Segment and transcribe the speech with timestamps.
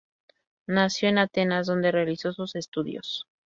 [0.65, 3.27] Nació en Atenas, donde realizó sus estudios.